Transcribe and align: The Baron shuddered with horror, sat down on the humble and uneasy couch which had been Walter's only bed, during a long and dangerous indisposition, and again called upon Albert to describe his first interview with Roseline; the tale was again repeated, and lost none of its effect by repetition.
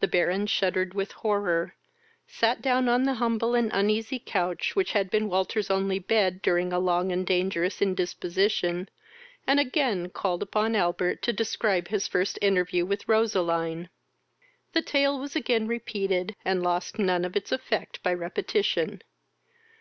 The 0.00 0.08
Baron 0.08 0.48
shuddered 0.48 0.92
with 0.94 1.12
horror, 1.22 1.76
sat 2.26 2.60
down 2.60 2.88
on 2.88 3.04
the 3.04 3.14
humble 3.22 3.54
and 3.54 3.70
uneasy 3.72 4.18
couch 4.18 4.74
which 4.74 4.90
had 4.90 5.08
been 5.08 5.28
Walter's 5.28 5.70
only 5.70 6.00
bed, 6.00 6.42
during 6.42 6.72
a 6.72 6.80
long 6.80 7.12
and 7.12 7.24
dangerous 7.24 7.80
indisposition, 7.80 8.88
and 9.46 9.60
again 9.60 10.08
called 10.10 10.42
upon 10.42 10.74
Albert 10.74 11.22
to 11.22 11.32
describe 11.32 11.86
his 11.86 12.08
first 12.08 12.40
interview 12.42 12.84
with 12.84 13.06
Roseline; 13.06 13.88
the 14.72 14.82
tale 14.82 15.16
was 15.20 15.36
again 15.36 15.68
repeated, 15.68 16.34
and 16.44 16.60
lost 16.64 16.98
none 16.98 17.24
of 17.24 17.36
its 17.36 17.52
effect 17.52 18.02
by 18.02 18.12
repetition. 18.12 19.00